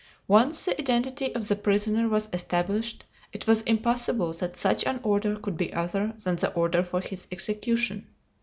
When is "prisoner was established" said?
1.55-3.03